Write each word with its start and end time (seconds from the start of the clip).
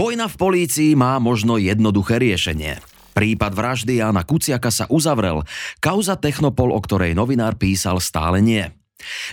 Vojna 0.00 0.32
v 0.32 0.40
polícii 0.40 0.96
má 0.96 1.20
možno 1.20 1.60
jednoduché 1.60 2.16
riešenie. 2.16 2.80
Prípad 3.12 3.52
vraždy 3.52 4.00
Jana 4.00 4.24
Kuciaka 4.24 4.72
sa 4.72 4.88
uzavrel. 4.88 5.44
Kauza 5.76 6.16
Technopol, 6.16 6.72
o 6.72 6.80
ktorej 6.80 7.12
novinár 7.12 7.60
písal, 7.60 8.00
stále 8.00 8.40
nie. 8.40 8.64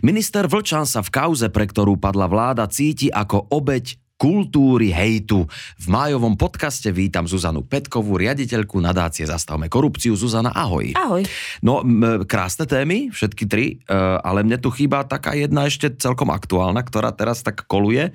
Minister 0.04 0.44
Vlčan 0.44 0.84
sa 0.84 1.00
v 1.00 1.08
kauze, 1.08 1.48
pre 1.48 1.72
ktorú 1.72 1.96
padla 1.96 2.28
vláda, 2.28 2.68
cíti 2.68 3.08
ako 3.08 3.48
obeď 3.48 3.96
kultúry 4.18 4.90
hejtu. 4.90 5.46
V 5.78 5.86
májovom 5.88 6.34
podcaste 6.34 6.90
vítam 6.90 7.30
Zuzanu 7.30 7.62
Petkovú, 7.62 8.18
riaditeľku 8.18 8.82
nadácie 8.82 9.30
Zastavme 9.30 9.70
korupciu. 9.70 10.18
Zuzana, 10.18 10.50
ahoj. 10.58 10.98
Ahoj. 10.98 11.22
No, 11.62 11.86
m- 11.86 12.26
krásne 12.26 12.66
témy, 12.66 13.14
všetky 13.14 13.46
tri, 13.46 13.78
e, 13.86 13.94
ale 13.98 14.42
mne 14.42 14.58
tu 14.58 14.74
chýba 14.74 15.06
taká 15.06 15.38
jedna 15.38 15.70
ešte 15.70 15.94
celkom 16.02 16.34
aktuálna, 16.34 16.82
ktorá 16.82 17.14
teraz 17.14 17.46
tak 17.46 17.70
koluje 17.70 18.10
e, 18.10 18.12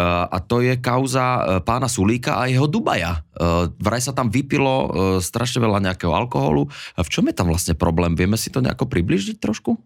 a 0.00 0.40
to 0.40 0.64
je 0.64 0.80
kauza 0.80 1.22
e, 1.22 1.40
pána 1.60 1.92
Sulíka 1.92 2.40
a 2.40 2.48
jeho 2.48 2.64
Dubaja. 2.64 3.20
E, 3.36 3.68
vraj 3.76 4.00
sa 4.00 4.16
tam 4.16 4.32
vypilo 4.32 4.74
e, 4.74 4.88
strašne 5.20 5.60
veľa 5.60 5.84
nejakého 5.84 6.10
alkoholu. 6.10 6.72
A 6.96 7.04
v 7.04 7.12
čom 7.12 7.28
je 7.28 7.36
tam 7.36 7.52
vlastne 7.52 7.76
problém? 7.76 8.16
Vieme 8.16 8.40
si 8.40 8.48
to 8.48 8.64
nejako 8.64 8.88
približiť 8.88 9.36
trošku? 9.36 9.76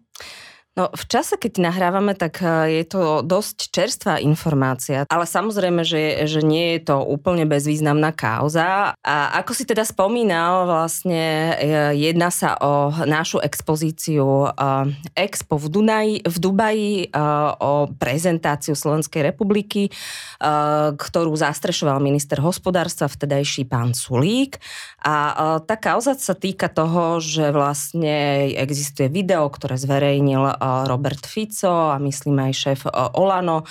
No, 0.79 0.87
v 0.95 1.05
čase, 1.11 1.35
keď 1.35 1.59
nahrávame, 1.59 2.15
tak 2.15 2.39
e, 2.39 2.79
je 2.79 2.83
to 2.87 3.19
dosť 3.19 3.67
čerstvá 3.67 4.23
informácia, 4.23 5.03
ale 5.11 5.27
samozrejme, 5.27 5.83
že, 5.83 6.23
že 6.23 6.39
nie 6.39 6.79
je 6.79 6.87
to 6.87 7.03
úplne 7.03 7.43
bezvýznamná 7.43 8.15
kauza. 8.15 8.95
A 9.03 9.15
ako 9.43 9.51
si 9.51 9.67
teda 9.67 9.83
spomínal, 9.83 10.63
vlastne 10.63 11.51
e, 11.59 11.99
jedná 11.99 12.31
sa 12.31 12.55
o 12.63 12.95
našu 13.03 13.43
expozíciu 13.43 14.23
e, 14.23 14.95
Expo 15.19 15.59
v, 15.59 15.67
Dunaji, 15.67 16.15
v 16.23 16.37
Dubaji 16.39 17.11
o 17.59 17.91
prezentáciu 17.99 18.77
Slovenskej 18.77 19.33
republiky, 19.33 19.91
ktorú 20.95 21.33
zastrešoval 21.33 21.99
minister 21.99 22.39
hospodárstva, 22.39 23.11
vtedajší 23.11 23.67
pán 23.67 23.97
Sulík. 23.97 24.61
A 25.03 25.59
tá 25.65 25.75
kauza 25.75 26.15
sa 26.15 26.35
týka 26.37 26.69
toho, 26.69 27.17
že 27.19 27.49
vlastne 27.51 28.47
existuje 28.55 29.09
video, 29.09 29.49
ktoré 29.49 29.75
zverejnil 29.75 30.59
Robert 30.87 31.27
Fico 31.27 31.91
a 31.91 31.99
myslím 32.01 32.49
aj 32.49 32.53
šéf 32.55 32.81
Olano, 33.19 33.67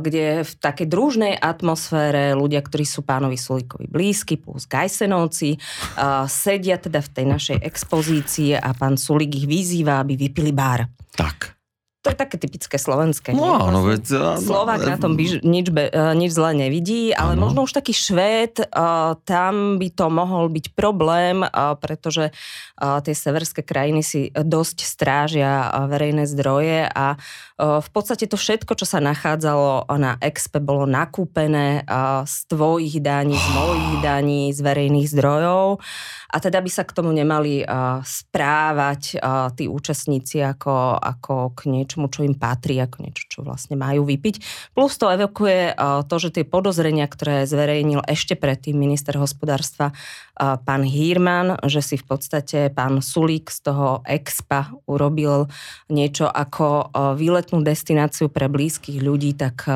kde 0.00 0.46
v 0.46 0.52
takej 0.56 0.86
družnej 0.86 1.34
atmosfére 1.36 2.32
ľudia, 2.38 2.62
ktorí 2.62 2.86
sú 2.86 3.02
pánovi 3.02 3.36
Sulíkovi 3.36 3.90
blízky, 3.90 4.38
plus 4.38 4.70
Gajsenovci, 4.70 5.58
sedia 6.30 6.78
teda 6.78 7.02
v 7.02 7.10
tej 7.12 7.26
našej 7.26 7.58
expozícii 7.66 8.54
a 8.54 8.70
pán 8.72 8.94
Sulík 8.94 9.42
ich 9.42 9.46
vyzýva, 9.50 10.00
aby 10.00 10.14
vypili 10.14 10.54
bar. 10.54 10.86
Tak. 11.18 11.57
To 12.08 12.16
je 12.16 12.24
také 12.24 12.40
typické 12.40 12.80
slovenské. 12.80 13.36
No, 13.36 13.68
no, 13.68 13.84
veď, 13.84 14.16
no, 14.16 14.40
Slovák 14.40 14.80
na 14.80 14.96
tom 14.96 15.12
by, 15.12 15.44
nič, 15.44 15.68
be, 15.68 15.92
e, 15.92 16.16
nič 16.16 16.32
zle 16.32 16.56
nevidí, 16.56 17.12
ale 17.12 17.36
ano. 17.36 17.44
možno 17.44 17.68
už 17.68 17.76
taký 17.76 17.92
švéd, 17.92 18.64
uh, 18.64 19.12
tam 19.28 19.76
by 19.76 19.92
to 19.92 20.08
mohol 20.08 20.48
byť 20.48 20.72
problém, 20.72 21.44
uh, 21.44 21.76
pretože 21.76 22.32
tie 22.78 23.14
severské 23.14 23.66
krajiny 23.66 24.06
si 24.06 24.30
dosť 24.30 24.86
strážia 24.86 25.66
verejné 25.90 26.30
zdroje 26.30 26.86
a 26.86 27.18
v 27.58 27.88
podstate 27.90 28.30
to 28.30 28.38
všetko, 28.38 28.78
čo 28.78 28.86
sa 28.86 29.02
nachádzalo 29.02 29.90
na 29.98 30.14
Expe, 30.22 30.62
bolo 30.62 30.86
nakúpené 30.86 31.82
z 32.22 32.36
tvojich 32.46 33.02
daní, 33.02 33.34
z 33.34 33.48
mojich 33.50 33.94
daní, 34.06 34.54
z 34.54 34.60
verejných 34.62 35.10
zdrojov 35.10 35.82
a 36.28 36.36
teda 36.38 36.62
by 36.62 36.70
sa 36.70 36.86
k 36.86 36.94
tomu 36.94 37.10
nemali 37.10 37.66
uh, 37.66 38.00
správať 38.06 39.18
uh, 39.18 39.50
tí 39.52 39.66
účastníci 39.66 40.40
ako, 40.40 40.96
ako 40.96 41.52
k 41.58 41.60
niečo 41.68 41.88
niečomu, 41.88 42.12
čo 42.12 42.22
im 42.22 42.36
patrí, 42.36 42.76
ako 42.76 43.00
niečo, 43.00 43.24
čo 43.32 43.38
vlastne 43.40 43.80
majú 43.80 44.04
vypiť. 44.04 44.70
Plus 44.76 44.94
to 45.00 45.08
evokuje 45.08 45.72
to, 46.04 46.16
že 46.20 46.28
tie 46.36 46.44
podozrenia, 46.44 47.08
ktoré 47.08 47.48
zverejnil 47.48 48.04
ešte 48.04 48.36
predtým 48.36 48.76
minister 48.76 49.16
hospodárstva 49.16 49.96
pán 50.38 50.86
Hírman, 50.86 51.58
že 51.66 51.82
si 51.82 51.96
v 51.98 52.06
podstate 52.06 52.70
pán 52.70 53.02
Sulík 53.02 53.50
z 53.50 53.66
toho 53.66 54.06
expa 54.06 54.70
urobil 54.86 55.50
niečo 55.90 56.30
ako 56.30 56.94
výletnú 57.18 57.66
destináciu 57.66 58.30
pre 58.30 58.46
blízkych 58.46 59.02
ľudí, 59.02 59.34
tak 59.34 59.66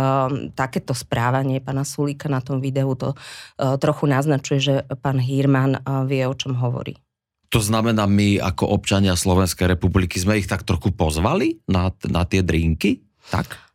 takéto 0.55 0.95
správanie 0.95 1.59
pána 1.59 1.83
Sulíka 1.83 2.31
na 2.31 2.39
tom 2.39 2.62
videu 2.62 2.95
to 2.95 3.19
trochu 3.59 4.05
naznačuje, 4.06 4.59
že 4.62 4.75
pán 5.03 5.19
Hírman 5.19 5.83
vie, 6.06 6.22
o 6.22 6.34
čom 6.39 6.55
hovorí. 6.55 6.95
To 7.53 7.61
znamená, 7.61 8.09
my 8.09 8.41
ako 8.41 8.65
občania 8.71 9.12
Slovenskej 9.12 9.77
republiky 9.77 10.17
sme 10.17 10.41
ich 10.41 10.49
tak 10.49 10.65
trochu 10.65 10.89
pozvali 10.95 11.61
na, 11.69 11.93
na 12.09 12.25
tie 12.25 12.41
drinky? 12.41 13.05
Tak? 13.28 13.72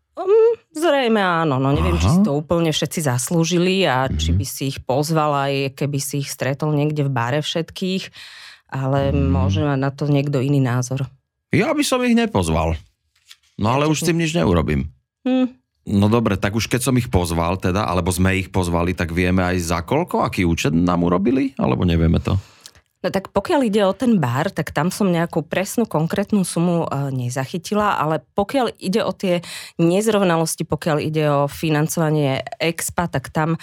Zrejme 0.78 1.18
áno, 1.18 1.58
no 1.58 1.74
neviem, 1.74 1.98
Aha. 1.98 2.04
či 2.06 2.10
si 2.14 2.20
to 2.22 2.38
úplne 2.38 2.70
všetci 2.70 3.10
zaslúžili 3.10 3.90
a 3.90 4.06
či 4.06 4.30
by 4.30 4.46
si 4.46 4.70
ich 4.70 4.78
pozval 4.86 5.34
aj 5.34 5.74
keby 5.74 5.98
si 5.98 6.22
ich 6.22 6.30
stretol 6.30 6.78
niekde 6.78 7.02
v 7.02 7.12
bare 7.12 7.42
všetkých, 7.42 8.14
ale 8.70 9.10
mm. 9.10 9.18
môže 9.34 9.66
mať 9.66 9.80
na 9.82 9.90
to 9.90 10.06
niekto 10.06 10.38
iný 10.38 10.62
názor. 10.62 11.10
Ja 11.50 11.74
by 11.74 11.82
som 11.82 12.06
ich 12.06 12.14
nepozval. 12.14 12.78
No 13.58 13.74
ale 13.74 13.90
už 13.90 14.06
s 14.06 14.06
tým 14.06 14.22
nič 14.22 14.38
neurobím. 14.38 14.94
Hm. 15.26 15.50
No 15.88 16.12
dobre, 16.12 16.36
tak 16.36 16.54
už 16.54 16.68
keď 16.68 16.84
som 16.84 17.00
ich 17.00 17.08
pozval 17.08 17.58
teda, 17.58 17.88
alebo 17.88 18.12
sme 18.12 18.36
ich 18.36 18.52
pozvali, 18.52 18.92
tak 18.92 19.16
vieme 19.16 19.40
aj 19.40 19.58
za 19.64 19.80
koľko, 19.88 20.20
aký 20.20 20.44
účet 20.44 20.76
nám 20.76 21.08
urobili, 21.08 21.56
alebo 21.56 21.88
nevieme 21.88 22.20
to? 22.20 22.36
No 23.06 23.13
tak 23.13 23.30
pokiaľ 23.30 23.62
ide 23.69 23.85
o 23.85 23.94
ten 23.94 24.18
bar, 24.18 24.50
tak 24.50 24.74
tam 24.74 24.90
som 24.90 25.13
nejakú 25.13 25.46
presnú 25.46 25.85
konkrétnu 25.85 26.41
sumu 26.41 26.90
e, 26.90 27.13
nezachytila, 27.13 27.94
ale 28.02 28.25
pokiaľ 28.34 28.74
ide 28.81 29.06
o 29.06 29.13
tie 29.13 29.46
nezrovnalosti, 29.78 30.66
pokiaľ 30.66 30.97
ide 31.06 31.30
o 31.30 31.46
financovanie 31.46 32.41
expa, 32.58 33.06
tak 33.06 33.30
tam 33.30 33.53
e, 33.53 33.59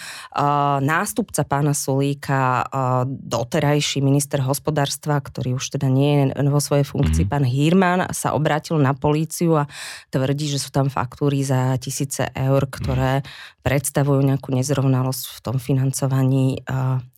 nástupca 0.79 1.43
pána 1.43 1.75
Sulíka, 1.75 2.63
e, 2.63 2.65
doterajší 3.11 3.99
minister 3.99 4.39
hospodárstva, 4.39 5.19
ktorý 5.19 5.59
už 5.59 5.67
teda 5.75 5.91
nie 5.91 6.31
je 6.31 6.47
vo 6.47 6.63
svojej 6.63 6.87
funkcii, 6.87 7.27
mm. 7.27 7.31
pán 7.35 7.43
Hírman, 7.43 7.99
sa 8.15 8.31
obrátil 8.31 8.79
na 8.79 8.95
políciu 8.95 9.59
a 9.59 9.67
tvrdí, 10.15 10.47
že 10.47 10.63
sú 10.63 10.71
tam 10.71 10.87
faktúry 10.87 11.43
za 11.43 11.75
tisíce 11.75 12.23
eur, 12.31 12.71
ktoré 12.71 13.19
mm. 13.19 13.67
predstavujú 13.67 14.23
nejakú 14.23 14.55
nezrovnalosť 14.55 15.23
v 15.27 15.39
tom 15.43 15.59
financovaní 15.59 16.63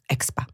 expa. 0.10 0.50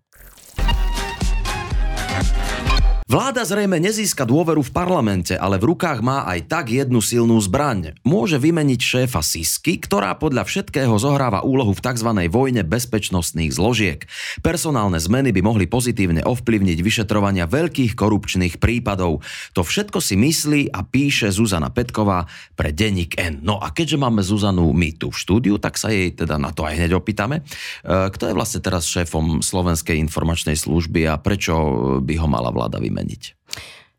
Vláda 3.13 3.45
zrejme 3.45 3.77
nezíska 3.77 4.25
dôveru 4.25 4.65
v 4.65 4.73
parlamente, 4.73 5.37
ale 5.37 5.61
v 5.61 5.69
rukách 5.69 6.01
má 6.01 6.25
aj 6.25 6.49
tak 6.49 6.73
jednu 6.73 6.97
silnú 6.97 7.37
zbraň. 7.37 7.93
Môže 8.01 8.41
vymeniť 8.41 8.81
šéfa 8.81 9.21
Sisky, 9.21 9.77
ktorá 9.77 10.17
podľa 10.17 10.41
všetkého 10.49 10.97
zohráva 10.97 11.45
úlohu 11.45 11.77
v 11.77 11.83
tzv. 11.85 12.09
vojne 12.25 12.65
bezpečnostných 12.65 13.53
zložiek. 13.53 14.09
Personálne 14.41 14.97
zmeny 14.97 15.29
by 15.29 15.45
mohli 15.45 15.69
pozitívne 15.69 16.25
ovplyvniť 16.25 16.81
vyšetrovania 16.81 17.45
veľkých 17.45 17.93
korupčných 17.93 18.57
prípadov. 18.57 19.21
To 19.53 19.61
všetko 19.61 20.01
si 20.01 20.17
myslí 20.17 20.73
a 20.73 20.81
píše 20.81 21.29
Zuzana 21.29 21.69
Petková 21.69 22.25
pre 22.57 22.73
Denník 22.73 23.21
N. 23.21 23.45
No 23.45 23.61
a 23.61 23.69
keďže 23.69 24.01
máme 24.01 24.25
Zuzanu 24.25 24.73
my 24.73 24.89
tu 24.97 25.13
v 25.13 25.21
štúdiu, 25.21 25.61
tak 25.61 25.77
sa 25.77 25.93
jej 25.93 26.17
teda 26.17 26.41
na 26.41 26.49
to 26.49 26.65
aj 26.65 26.81
hneď 26.81 26.97
opýtame. 26.97 27.45
E, 27.85 28.09
kto 28.09 28.33
je 28.33 28.33
vlastne 28.33 28.57
teraz 28.57 28.89
šéfom 28.89 29.45
Slovenskej 29.45 30.01
informačnej 30.01 30.57
služby 30.57 31.05
a 31.13 31.21
prečo 31.21 31.53
by 32.01 32.17
ho 32.17 32.25
mala 32.25 32.49
vláda 32.49 32.81
vymeniť? 32.81 33.02
Zmeniť? 33.03 33.35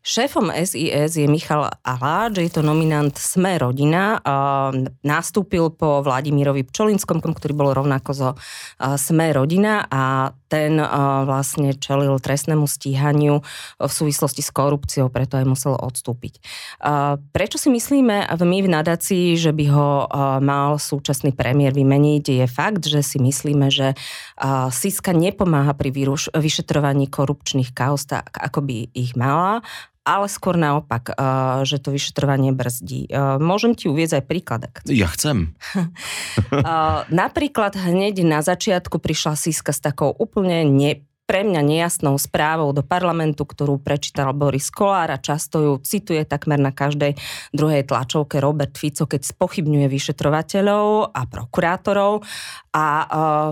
Šéfom 0.05 0.53
SIS 0.53 1.17
je 1.17 1.25
Michal 1.25 1.65
Aláč, 1.81 2.37
je 2.37 2.53
to 2.53 2.61
nominant 2.61 3.17
Sme 3.17 3.57
rodina. 3.57 4.21
Nastúpil 5.01 5.73
po 5.73 6.05
Vladimirovi 6.05 6.61
Pčolinskom, 6.61 7.25
ktorý 7.25 7.57
bol 7.57 7.73
rovnako 7.73 8.13
zo 8.13 8.29
Sme 9.01 9.33
rodina 9.33 9.81
a 9.89 10.29
ten 10.45 10.77
vlastne 11.25 11.73
čelil 11.73 12.21
trestnému 12.21 12.69
stíhaniu 12.69 13.41
v 13.81 13.89
súvislosti 13.89 14.45
s 14.45 14.53
korupciou, 14.53 15.09
preto 15.09 15.41
aj 15.41 15.49
musel 15.49 15.73
odstúpiť. 15.73 16.37
Prečo 17.33 17.57
si 17.57 17.73
myslíme 17.73 18.29
my 18.29 18.59
v 18.61 18.69
nadácii, 18.69 19.33
že 19.41 19.57
by 19.57 19.65
ho 19.73 20.05
mal 20.37 20.77
súčasný 20.77 21.33
premiér 21.33 21.73
vymeniť, 21.73 22.23
je 22.29 22.45
fakt, 22.45 22.85
že 22.85 23.01
si 23.01 23.17
myslíme, 23.17 23.73
že 23.73 23.97
Siska 24.69 25.17
nepomáha 25.17 25.73
pri 25.73 25.89
vyšetrovaní 26.29 27.09
korupčných 27.09 27.73
kauz 27.73 28.05
tak, 28.05 28.37
ako 28.37 28.61
by 28.69 28.93
ich 28.93 29.17
mala 29.17 29.65
ale 30.05 30.29
skôr 30.29 30.53
naopak, 30.55 31.11
eh, 31.11 31.65
že 31.65 31.81
to 31.81 31.89
vyšetrovanie 31.89 32.53
brzdí. 32.53 33.09
Eh, 33.09 33.41
môžem 33.41 33.73
ti 33.73 33.89
uvieť 33.89 34.21
aj 34.21 34.23
príklad. 34.29 34.61
Ja 34.85 35.09
chcem. 35.11 35.57
Eh, 36.55 36.99
napríklad 37.09 37.73
hneď 37.73 38.21
na 38.23 38.39
začiatku 38.45 39.01
prišla 39.01 39.33
Siska 39.33 39.73
s 39.73 39.81
takou 39.81 40.13
úplne 40.13 40.63
ne 40.63 41.03
pre 41.25 41.41
mňa 41.41 41.61
nejasnou 41.65 42.21
správou 42.21 42.69
do 42.69 42.85
parlamentu, 42.85 43.49
ktorú 43.49 43.81
prečítal 43.81 44.29
Boris 44.37 44.69
Kolár 44.69 45.09
a 45.09 45.17
často 45.17 45.57
ju 45.57 45.73
cituje 45.81 46.21
takmer 46.21 46.61
na 46.61 46.69
každej 46.69 47.17
druhej 47.49 47.89
tlačovke 47.89 48.37
Robert 48.37 48.77
Fico, 48.77 49.09
keď 49.09 49.25
spochybňuje 49.25 49.89
vyšetrovateľov 49.89 51.09
a 51.09 51.21
prokurátorov. 51.25 52.21
A 52.75 52.85
e, 52.85 53.05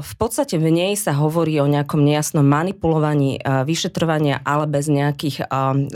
v 0.06 0.14
podstate 0.20 0.60
v 0.62 0.70
nej 0.70 0.94
sa 1.00 1.18
hovorí 1.18 1.58
o 1.64 1.66
nejakom 1.66 2.04
nejasnom 2.04 2.46
manipulovaní 2.46 3.40
e, 3.40 3.66
vyšetrovania, 3.66 4.44
ale 4.46 4.70
bez 4.70 4.92
nejakých 4.92 5.42
e, 5.42 5.46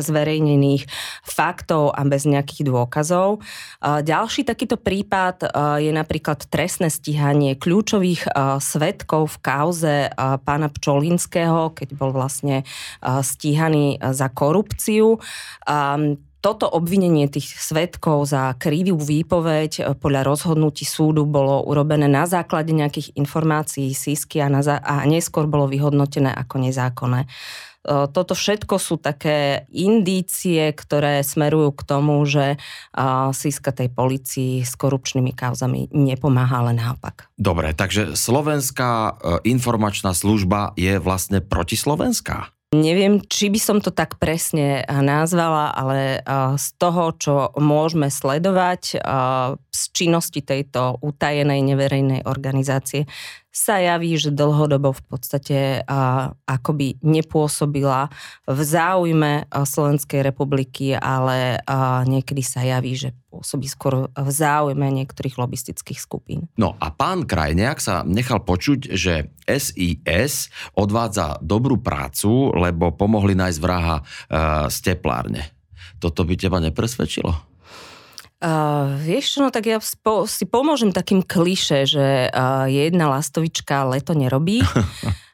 zverejnených 0.01 0.89
faktov 1.27 1.93
a 1.93 2.01
bez 2.07 2.25
nejakých 2.25 2.65
dôkazov. 2.65 3.43
Ďalší 3.83 4.47
takýto 4.47 4.79
prípad 4.79 5.53
je 5.77 5.91
napríklad 5.93 6.49
trestné 6.49 6.89
stíhanie 6.89 7.59
kľúčových 7.59 8.25
svetkov 8.57 9.37
v 9.37 9.37
kauze 9.43 9.95
pána 10.17 10.71
Pčolinského, 10.71 11.66
keď 11.71 11.95
bol 11.95 12.11
vlastne 12.15 12.67
stíhaný 13.03 13.99
za 13.99 14.27
korupciu 14.31 15.19
toto 16.47 16.69
obvinenie 16.69 17.27
tých 17.27 17.59
svetkov 17.59 18.29
za 18.29 18.53
krivú 18.55 19.01
výpoveď 19.01 19.71
e, 19.73 19.81
podľa 19.97 20.21
rozhodnutí 20.23 20.85
súdu 20.85 21.25
bolo 21.25 21.65
urobené 21.65 22.05
na 22.05 22.29
základe 22.29 22.71
nejakých 22.71 23.17
informácií 23.17 23.91
sísky 23.91 24.39
a, 24.39 24.47
na 24.47 24.61
a 24.63 25.03
neskôr 25.09 25.49
bolo 25.49 25.67
vyhodnotené 25.67 26.29
ako 26.29 26.61
nezákonné. 26.61 27.25
E, 27.87 28.11
toto 28.11 28.35
všetko 28.35 28.75
sú 28.75 28.99
také 28.99 29.63
indície, 29.71 30.75
ktoré 30.75 31.23
smerujú 31.23 31.71
k 31.71 31.81
tomu, 31.87 32.19
že 32.27 32.59
Siska 33.31 33.71
tej 33.71 33.87
policii 33.87 34.67
s 34.67 34.75
korupčnými 34.75 35.31
kauzami 35.31 35.87
nepomáha, 35.95 36.67
ale 36.67 36.75
naopak. 36.75 37.31
Dobre, 37.39 37.71
takže 37.71 38.19
slovenská 38.19 38.91
e, 38.91 39.11
informačná 39.47 40.11
služba 40.11 40.75
je 40.75 40.99
vlastne 40.99 41.39
protislovenská? 41.39 42.51
Neviem, 42.75 43.23
či 43.23 43.47
by 43.47 43.59
som 43.63 43.77
to 43.79 43.95
tak 43.95 44.19
presne 44.19 44.83
nazvala, 44.91 45.71
ale 45.71 46.19
z 46.59 46.67
toho, 46.75 47.15
čo 47.15 47.35
môžeme 47.55 48.11
sledovať 48.11 48.99
z 49.71 49.81
činnosti 49.95 50.43
tejto 50.43 50.99
utajenej 50.99 51.63
neverejnej 51.63 52.27
organizácie, 52.27 53.07
sa 53.57 53.81
javí, 53.81 54.13
že 54.21 54.29
dlhodobo 54.29 54.93
v 54.93 55.03
podstate 55.09 55.57
a, 55.81 56.29
akoby 56.45 57.01
nepôsobila 57.01 58.13
v 58.45 58.59
záujme 58.61 59.49
Slovenskej 59.49 60.21
republiky, 60.21 60.93
ale 60.93 61.57
a, 61.65 62.05
niekedy 62.05 62.45
sa 62.45 62.61
javí, 62.61 62.93
že 62.93 63.17
pôsobí 63.33 63.65
skôr 63.65 64.13
v 64.13 64.29
záujme 64.29 64.85
niektorých 64.85 65.41
lobistických 65.41 65.97
skupín. 65.97 66.45
No 66.53 66.77
a 66.77 66.93
pán 66.93 67.25
Krajniak 67.25 67.81
sa 67.81 68.05
nechal 68.05 68.45
počuť, 68.45 68.93
že 68.93 69.33
SIS 69.49 70.53
odvádza 70.77 71.41
dobrú 71.41 71.81
prácu, 71.81 72.53
lebo 72.53 72.93
pomohli 72.93 73.33
nájsť 73.33 73.59
vraha 73.59 73.97
e, 73.97 74.03
z 74.69 74.77
teplárne. 74.85 75.49
Toto 75.97 76.21
by 76.21 76.33
teba 76.37 76.61
nepresvedčilo? 76.61 77.56
Uh, 78.37 78.93
vieš 79.01 79.33
čo, 79.33 79.37
no 79.41 79.49
tak 79.49 79.65
ja 79.65 79.81
spo, 79.81 80.29
si 80.29 80.45
pomôžem 80.45 80.93
takým 80.93 81.25
kliše, 81.25 81.89
že 81.89 82.29
uh, 82.29 82.69
jedna 82.69 83.09
lastovička 83.09 83.89
leto 83.89 84.13
nerobí. 84.13 84.61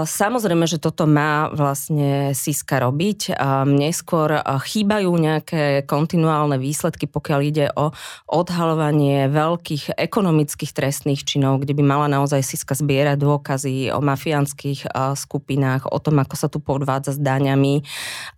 Samozrejme, 0.00 0.64
že 0.64 0.80
toto 0.80 1.04
má 1.04 1.52
vlastne 1.52 2.32
Siska 2.32 2.80
robiť. 2.80 3.36
Neskôr 3.68 4.40
chýbajú 4.40 5.12
nejaké 5.12 5.84
kontinuálne 5.84 6.56
výsledky, 6.56 7.04
pokiaľ 7.04 7.40
ide 7.44 7.66
o 7.76 7.92
odhalovanie 8.24 9.28
veľkých 9.28 10.00
ekonomických 10.00 10.72
trestných 10.72 11.28
činov, 11.28 11.60
kde 11.60 11.76
by 11.76 11.84
mala 11.84 12.08
naozaj 12.08 12.40
Siska 12.40 12.72
zbierať 12.72 13.20
dôkazy 13.20 13.92
o 13.92 14.00
mafiánskych 14.00 14.88
skupinách, 15.20 15.92
o 15.92 16.00
tom, 16.00 16.24
ako 16.24 16.34
sa 16.40 16.48
tu 16.48 16.64
podvádza 16.64 17.14
s 17.14 17.20
daňami 17.20 17.84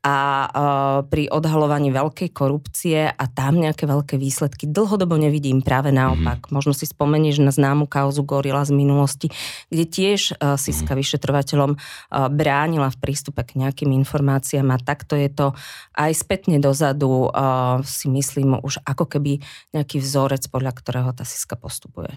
a 0.03 0.17
pri 1.07 1.31
odhalovaní 1.31 1.95
veľkej 1.95 2.35
korupcie 2.35 3.07
a 3.07 3.25
tam 3.31 3.63
nejaké 3.63 3.87
veľké 3.87 4.19
výsledky 4.19 4.67
dlhodobo 4.67 5.15
nevidím. 5.15 5.63
Práve 5.63 5.95
naopak. 5.95 6.51
Mm-hmm. 6.51 6.55
Možno 6.59 6.75
si 6.75 6.91
spomenieš 6.91 7.39
na 7.39 7.55
známu 7.55 7.87
kauzu 7.87 8.27
Gorila 8.27 8.67
z 8.67 8.75
minulosti, 8.75 9.31
kde 9.71 9.87
tiež 9.87 10.35
Siska 10.59 10.99
mm-hmm 10.99 11.12
vyšetrovateľom 11.13 11.77
bránila 12.33 12.89
v 12.89 13.01
prístupe 13.05 13.45
k 13.45 13.61
nejakým 13.61 13.93
informáciám 14.01 14.73
a 14.73 14.81
takto 14.81 15.13
je 15.13 15.29
to 15.29 15.53
aj 15.93 16.17
spätne 16.17 16.57
dozadu 16.57 17.29
si 17.85 18.09
myslím 18.09 18.57
už 18.65 18.81
ako 18.89 19.05
keby 19.05 19.45
nejaký 19.77 20.01
vzorec, 20.01 20.49
podľa 20.49 20.73
ktorého 20.73 21.13
tá 21.13 21.29
Siska 21.29 21.61
postupuje. 21.61 22.17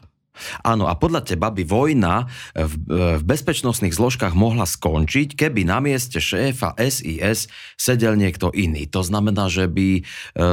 Áno, 0.67 0.91
a 0.91 0.99
podľa 0.99 1.23
teba 1.23 1.47
by 1.47 1.63
vojna 1.63 2.27
v, 2.51 2.73
v 3.19 3.23
bezpečnostných 3.23 3.95
zložkách 3.95 4.35
mohla 4.35 4.67
skončiť, 4.67 5.31
keby 5.31 5.63
na 5.63 5.79
mieste 5.79 6.19
šéfa 6.19 6.75
SIS 6.75 7.47
sedel 7.79 8.19
niekto 8.19 8.51
iný. 8.51 8.83
To 8.91 8.99
znamená, 8.99 9.47
že 9.47 9.71
by 9.71 10.03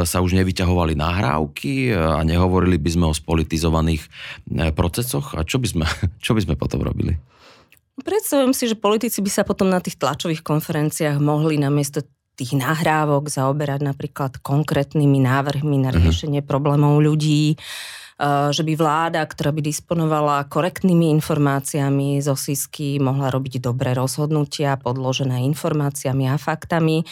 sa 0.07 0.23
už 0.23 0.39
nevyťahovali 0.39 0.95
nahrávky 0.95 1.91
a 1.99 2.23
nehovorili 2.23 2.79
by 2.79 2.91
sme 2.95 3.05
o 3.11 3.15
spolitizovaných 3.15 4.07
procesoch. 4.79 5.35
A 5.35 5.43
čo 5.43 5.59
by 5.59 5.67
sme, 5.67 5.85
čo 6.25 6.39
by 6.39 6.41
sme 6.47 6.55
potom 6.55 6.83
robili? 6.87 7.19
Predstavujem 8.03 8.53
si, 8.53 8.67
že 8.67 8.77
politici 8.79 9.23
by 9.23 9.31
sa 9.31 9.43
potom 9.47 9.71
na 9.71 9.79
tých 9.79 9.99
tlačových 9.99 10.43
konferenciách 10.43 11.23
mohli 11.23 11.59
namiesto 11.59 12.03
tých 12.35 12.57
nahrávok 12.57 13.29
zaoberať 13.29 13.81
napríklad 13.85 14.41
konkrétnymi 14.41 15.23
návrhmi 15.23 15.79
na 15.83 15.95
mhm. 15.95 15.99
riešenie 16.03 16.41
uh-huh. 16.43 16.51
problémov 16.51 16.99
ľudí, 16.99 17.57
že 18.53 18.63
by 18.63 18.73
vláda, 18.79 19.27
ktorá 19.27 19.51
by 19.51 19.63
disponovala 19.67 20.47
korektnými 20.47 21.11
informáciami 21.19 22.23
zo 22.23 22.39
SISky, 22.39 23.03
mohla 23.03 23.35
robiť 23.35 23.59
dobré 23.59 23.99
rozhodnutia 23.99 24.79
podložené 24.79 25.43
informáciami 25.51 26.31
a 26.31 26.39
faktami. 26.39 27.03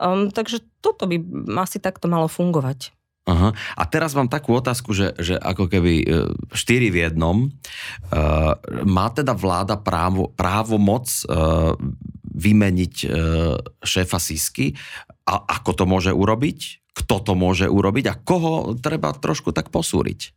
Um, 0.00 0.32
takže 0.32 0.64
toto 0.80 1.04
by 1.04 1.20
asi 1.60 1.76
takto 1.76 2.08
malo 2.08 2.28
fungovať. 2.28 2.95
Aha. 3.26 3.50
A 3.74 3.82
teraz 3.90 4.14
mám 4.14 4.30
takú 4.30 4.54
otázku, 4.54 4.94
že, 4.94 5.10
že 5.18 5.34
ako 5.34 5.66
keby 5.66 5.94
e, 5.98 6.06
štyri 6.54 6.94
v 6.94 7.10
jednom. 7.10 7.50
Uh, 8.06 8.54
má 8.86 9.10
teda 9.10 9.34
vláda 9.34 9.74
právo, 9.74 10.30
moc 10.78 11.10
uh, 11.26 11.74
vymeniť 12.22 12.94
uh, 13.02 13.58
šéfa 13.82 14.22
Sisky? 14.22 14.78
A 15.26 15.42
ako 15.42 15.70
to 15.74 15.84
môže 15.90 16.14
urobiť? 16.14 16.86
Kto 16.94 17.18
to 17.26 17.34
môže 17.34 17.66
urobiť? 17.66 18.04
A 18.06 18.14
koho 18.14 18.78
treba 18.78 19.10
trošku 19.10 19.50
tak 19.50 19.74
posúriť? 19.74 20.30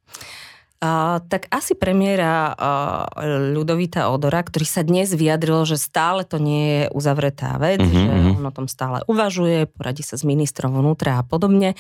Uh, 0.80 1.20
tak 1.28 1.52
asi 1.52 1.76
premiéra 1.76 2.56
uh, 2.56 3.04
Ľudovita 3.52 4.08
Odora, 4.16 4.40
ktorý 4.40 4.64
sa 4.64 4.80
dnes 4.80 5.12
vyjadril, 5.12 5.68
že 5.68 5.76
stále 5.76 6.24
to 6.24 6.40
nie 6.40 6.64
je 6.72 6.84
uzavretá 6.96 7.60
vec, 7.60 7.84
uh-huh, 7.84 7.92
že 7.92 8.08
mhm. 8.08 8.40
on 8.40 8.48
o 8.48 8.56
tom 8.56 8.72
stále 8.72 9.04
uvažuje, 9.12 9.68
poradí 9.68 10.08
sa 10.08 10.16
s 10.16 10.24
ministrom 10.24 10.72
vnútra 10.72 11.20
a 11.20 11.28
podobne. 11.28 11.76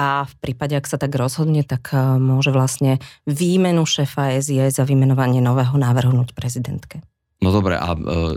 A 0.00 0.24
v 0.24 0.34
prípade, 0.40 0.80
ak 0.80 0.88
sa 0.88 0.96
tak 0.96 1.12
rozhodne, 1.12 1.60
tak 1.60 1.92
uh, 1.92 2.16
môže 2.16 2.48
vlastne 2.48 3.04
výmenu 3.28 3.84
šéfa 3.84 4.40
SIS 4.40 4.80
za 4.80 4.88
vymenovanie 4.88 5.44
nového 5.44 5.76
navrhnúť 5.76 6.32
prezidentke. 6.32 7.04
No 7.44 7.52
dobre, 7.52 7.76
a 7.76 7.92
uh, 7.92 8.32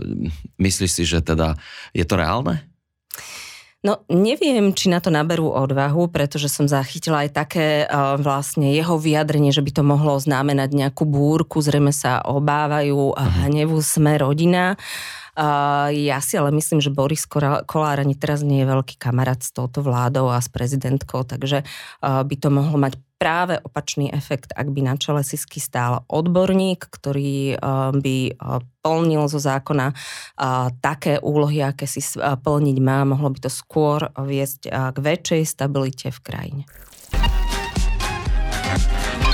myslíš 0.60 0.92
si, 0.92 1.08
že 1.08 1.24
teda 1.24 1.56
je 1.96 2.04
to 2.04 2.20
reálne? 2.20 2.60
No 3.82 4.06
neviem, 4.06 4.70
či 4.70 4.86
na 4.86 5.02
to 5.02 5.10
naberú 5.10 5.50
odvahu, 5.50 6.06
pretože 6.06 6.46
som 6.46 6.70
zachytila 6.70 7.26
aj 7.26 7.30
také 7.34 7.68
uh, 7.82 8.14
vlastne 8.14 8.70
jeho 8.70 8.94
vyjadrenie, 8.94 9.50
že 9.50 9.58
by 9.58 9.70
to 9.74 9.82
mohlo 9.82 10.14
znamenať 10.22 10.70
nejakú 10.70 11.02
búrku, 11.02 11.58
zrejme 11.58 11.90
sa 11.90 12.22
obávajú 12.22 13.10
uh, 13.10 13.18
hnevu 13.42 13.82
sme 13.82 14.22
rodina. 14.22 14.78
Uh, 14.78 15.21
ja 15.92 16.18
si 16.20 16.36
ale 16.36 16.52
myslím, 16.52 16.84
že 16.84 16.92
Boris 16.92 17.24
Kolár 17.24 17.98
ani 17.98 18.12
teraz 18.12 18.44
nie 18.44 18.60
je 18.64 18.68
veľký 18.68 19.00
kamarát 19.00 19.40
s 19.40 19.48
touto 19.48 19.80
vládou 19.80 20.28
a 20.28 20.36
s 20.36 20.52
prezidentkou, 20.52 21.24
takže 21.24 21.64
uh, 21.64 22.20
by 22.20 22.36
to 22.36 22.52
mohlo 22.52 22.76
mať 22.76 23.00
práve 23.16 23.54
opačný 23.62 24.10
efekt, 24.10 24.50
ak 24.50 24.74
by 24.74 24.82
na 24.82 24.98
čele 24.98 25.22
Sisky 25.22 25.62
stál 25.62 26.02
odborník, 26.10 26.90
ktorý 26.90 27.54
eh, 27.54 27.58
by 27.94 28.16
eh, 28.34 28.60
plnil 28.82 29.30
zo 29.30 29.38
zákona 29.38 29.94
také 30.82 31.22
úlohy, 31.22 31.62
aké 31.62 31.86
si 31.86 32.02
plniť 32.18 32.76
má, 32.82 33.06
mohlo 33.06 33.30
by 33.30 33.46
to 33.46 33.50
skôr 33.50 34.10
viesť 34.18 34.66
k 34.66 34.96
väčšej 34.98 35.42
stabilite 35.46 36.10
v 36.10 36.18
krajine. 36.18 36.62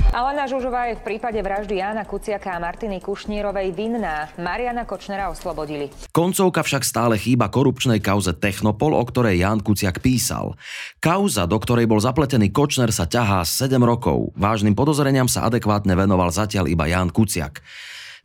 Alena 0.08 0.48
Žužová 0.48 0.88
je 0.88 0.96
v 0.96 1.04
prípade 1.04 1.36
vraždy 1.36 1.84
Jána 1.84 2.00
Kuciaka 2.08 2.56
a 2.56 2.62
Martiny 2.62 2.96
Kušnírovej 3.04 3.76
vinná. 3.76 4.32
Mariana 4.40 4.88
Kočnera 4.88 5.28
oslobodili. 5.28 5.92
Koncovka 6.16 6.64
však 6.64 6.80
stále 6.80 7.20
chýba 7.20 7.52
korupčnej 7.52 8.00
kauze 8.00 8.32
Technopol, 8.32 8.96
o 8.96 9.04
ktorej 9.04 9.44
Ján 9.44 9.60
Kuciak 9.60 10.00
písal. 10.00 10.56
Kauza, 10.96 11.44
do 11.44 11.60
ktorej 11.60 11.84
bol 11.84 12.00
zapletený 12.00 12.48
Kočner, 12.48 12.88
sa 12.88 13.04
ťahá 13.04 13.44
7 13.44 13.76
rokov. 13.84 14.32
Vážnym 14.32 14.72
podozreniam 14.72 15.28
sa 15.28 15.44
adekvátne 15.44 15.92
venoval 15.92 16.32
zatiaľ 16.32 16.72
iba 16.72 16.88
Ján 16.88 17.12
Kuciak. 17.12 17.60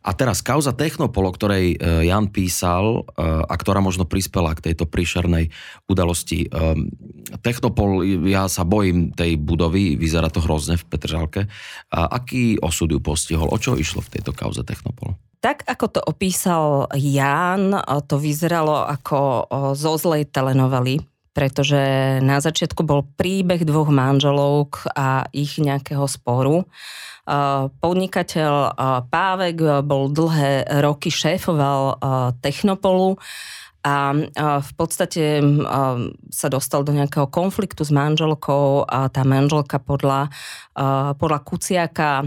A 0.04 0.12
teraz 0.12 0.44
kauza 0.44 0.76
Technopol, 0.76 1.24
o 1.24 1.32
ktorej 1.32 1.80
e, 1.80 2.04
Jan 2.04 2.28
písal 2.28 3.08
e, 3.08 3.24
a 3.24 3.54
ktorá 3.56 3.80
možno 3.80 4.04
prispela 4.04 4.52
k 4.52 4.70
tejto 4.70 4.84
príšernej 4.84 5.48
udalosti. 5.88 6.44
E, 6.44 6.48
Technopol, 7.40 8.04
ja 8.28 8.44
sa 8.52 8.68
bojím 8.68 9.16
tej 9.16 9.40
budovy, 9.40 9.96
vyzerá 9.96 10.28
to 10.28 10.44
hrozne 10.44 10.76
v 10.76 10.84
Petržalke. 10.84 11.48
A 11.88 12.20
aký 12.20 12.60
osud 12.60 12.92
ju 12.92 13.00
postihol? 13.00 13.48
O 13.48 13.56
čo 13.56 13.80
išlo 13.80 14.04
v 14.04 14.20
tejto 14.20 14.36
kauze 14.36 14.60
Technopol? 14.60 15.16
Tak, 15.40 15.64
ako 15.64 15.86
to 15.88 16.00
opísal 16.04 16.88
Jan, 16.92 17.72
to 18.08 18.16
vyzeralo 18.20 18.84
ako 18.84 19.48
zo 19.76 19.92
zlej 20.00 20.28
telenovely, 20.32 21.04
pretože 21.36 21.76
na 22.24 22.40
začiatku 22.40 22.80
bol 22.80 23.04
príbeh 23.04 23.60
dvoch 23.64 23.92
manželov 23.92 24.72
a 24.96 25.28
ich 25.36 25.60
nejakého 25.60 26.08
sporu 26.08 26.64
Podnikateľ 27.80 28.52
Pávek 29.08 29.56
bol 29.80 30.12
dlhé 30.12 30.68
roky 30.84 31.08
šéfoval 31.08 31.96
Technopolu 32.44 33.16
a 33.84 34.16
v 34.64 34.72
podstate 34.80 35.44
sa 36.32 36.48
dostal 36.48 36.88
do 36.88 36.92
nejakého 36.96 37.28
konfliktu 37.28 37.84
s 37.84 37.92
manželkou 37.92 38.88
a 38.88 39.12
tá 39.12 39.28
manželka 39.28 39.76
podľa, 39.76 40.32
podľa 41.20 41.38
Kuciaka 41.44 42.24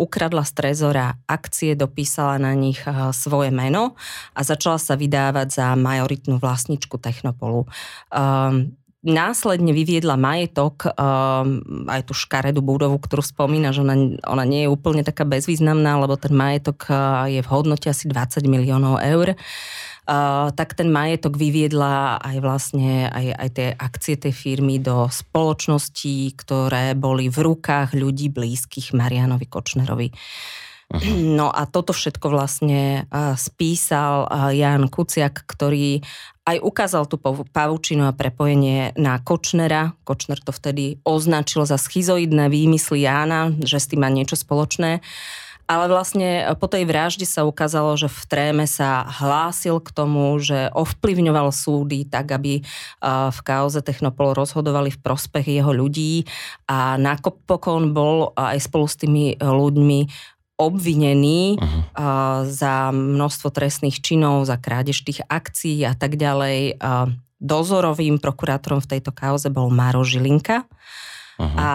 ukradla 0.00 0.48
z 0.48 0.52
trezora 0.56 1.12
akcie, 1.28 1.76
dopísala 1.76 2.40
na 2.40 2.56
nich 2.56 2.80
svoje 3.12 3.52
meno 3.52 4.00
a 4.32 4.40
začala 4.40 4.80
sa 4.80 4.96
vydávať 4.96 5.48
za 5.52 5.66
majoritnú 5.76 6.40
vlastničku 6.40 6.96
Technopolu 6.96 7.68
následne 9.04 9.76
vyviedla 9.76 10.16
majetok, 10.16 10.88
um, 10.96 11.60
aj 11.86 12.08
tú 12.08 12.16
škaredú 12.16 12.64
budovu, 12.64 12.96
ktorú 12.96 13.20
spomína, 13.20 13.76
že 13.76 13.84
ona, 13.84 14.16
ona 14.24 14.44
nie 14.48 14.64
je 14.64 14.72
úplne 14.72 15.04
taká 15.04 15.28
bezvýznamná, 15.28 16.00
lebo 16.00 16.16
ten 16.16 16.32
majetok 16.32 16.88
uh, 16.88 17.28
je 17.28 17.44
v 17.44 17.50
hodnote 17.52 17.86
asi 17.92 18.08
20 18.08 18.48
miliónov 18.48 18.98
eur. 19.04 19.36
Uh, 20.04 20.52
tak 20.52 20.76
ten 20.76 20.92
majetok 20.92 21.36
vyviedla 21.40 22.20
aj 22.20 22.36
vlastne 22.44 23.08
aj, 23.08 23.26
aj 23.40 23.48
tie 23.56 23.68
akcie 23.72 24.14
tej 24.20 24.36
firmy 24.36 24.76
do 24.76 25.08
spoločností, 25.08 26.36
ktoré 26.36 26.92
boli 26.92 27.32
v 27.32 27.40
rukách 27.40 27.96
ľudí 27.96 28.28
blízkych 28.28 28.92
Marianovi 28.92 29.48
Kočnerovi. 29.48 30.12
Aha. 30.92 31.00
No 31.16 31.48
a 31.48 31.64
toto 31.64 31.96
všetko 31.96 32.28
vlastne 32.28 33.08
uh, 33.08 33.32
spísal 33.40 34.28
uh, 34.28 34.52
Jan 34.52 34.92
Kuciak, 34.92 35.48
ktorý 35.48 36.04
aj 36.44 36.60
ukázal 36.60 37.08
tú 37.08 37.16
pavučinu 37.48 38.04
a 38.04 38.12
prepojenie 38.12 38.92
na 39.00 39.16
Kočnera. 39.16 39.96
Kočner 40.04 40.36
to 40.44 40.52
vtedy 40.52 41.00
označil 41.00 41.64
za 41.64 41.80
schizoidné 41.80 42.52
výmysly 42.52 43.08
Jána, 43.08 43.48
že 43.64 43.80
s 43.80 43.88
tým 43.88 44.04
má 44.04 44.12
niečo 44.12 44.36
spoločné. 44.36 45.00
Ale 45.64 45.88
vlastne 45.88 46.44
po 46.60 46.68
tej 46.68 46.84
vražde 46.84 47.24
sa 47.24 47.48
ukázalo, 47.48 47.96
že 47.96 48.12
v 48.12 48.20
tréme 48.28 48.68
sa 48.68 49.08
hlásil 49.08 49.80
k 49.80 49.88
tomu, 49.96 50.36
že 50.36 50.68
ovplyvňoval 50.76 51.48
súdy 51.56 52.04
tak, 52.04 52.36
aby 52.36 52.60
v 53.32 53.38
kauze 53.40 53.80
Technopol 53.80 54.36
rozhodovali 54.36 54.92
v 54.92 55.00
prospech 55.00 55.56
jeho 55.56 55.72
ľudí 55.72 56.28
a 56.68 57.00
napokon 57.00 57.96
bol 57.96 58.36
aj 58.36 58.60
spolu 58.60 58.84
s 58.84 59.00
tými 59.00 59.40
ľuďmi 59.40 60.33
obvinený 60.54 61.58
uh, 61.58 62.46
za 62.46 62.94
množstvo 62.94 63.50
trestných 63.50 63.98
činov, 63.98 64.46
za 64.46 64.54
krádež 64.54 65.02
tých 65.02 65.20
akcií 65.26 65.82
a 65.82 65.98
tak 65.98 66.14
ďalej. 66.14 66.78
Uh, 66.78 67.10
dozorovým 67.42 68.22
prokurátorom 68.22 68.80
v 68.80 68.96
tejto 68.96 69.10
kauze 69.12 69.50
bol 69.50 69.68
Maro 69.68 70.06
Žilinka. 70.06 70.64
Uh-huh. 71.34 71.58
A 71.58 71.72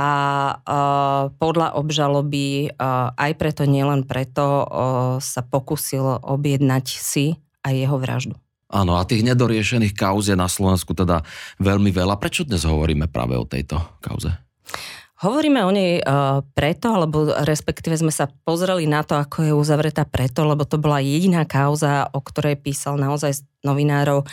uh, 0.55 1.23
podľa 1.35 1.75
obžaloby 1.75 2.71
uh, 2.71 3.11
aj 3.19 3.31
preto, 3.35 3.67
nielen 3.67 4.07
preto, 4.07 4.63
uh, 4.63 4.65
sa 5.19 5.43
pokusil 5.43 6.23
objednať 6.23 6.85
si 6.87 7.35
aj 7.67 7.73
jeho 7.75 7.99
vraždu. 7.99 8.35
Áno, 8.69 8.95
a 8.95 9.03
tých 9.03 9.25
nedoriešených 9.25 9.97
kauz 9.97 10.29
je 10.29 10.37
na 10.37 10.47
Slovensku 10.47 10.95
teda 10.95 11.25
veľmi 11.59 11.91
veľa. 11.91 12.21
Prečo 12.21 12.45
dnes 12.45 12.63
hovoríme 12.63 13.11
práve 13.11 13.35
o 13.35 13.43
tejto 13.43 13.81
kauze? 13.99 14.31
Hovoríme 15.19 15.67
o 15.67 15.71
nej 15.75 15.99
uh, 15.99 16.39
preto, 16.55 16.95
alebo 16.95 17.27
respektíve 17.43 17.99
sme 17.99 18.07
sa 18.07 18.31
pozreli 18.47 18.87
na 18.87 19.03
to, 19.03 19.19
ako 19.19 19.37
je 19.43 19.51
uzavretá 19.51 20.07
preto, 20.07 20.47
lebo 20.47 20.63
to 20.63 20.79
bola 20.79 21.03
jediná 21.03 21.43
kauza, 21.43 22.07
o 22.15 22.23
ktorej 22.23 22.55
písal 22.55 22.95
naozaj 22.95 23.43
novinárov 23.59 24.23